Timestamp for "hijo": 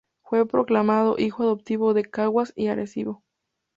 1.19-1.43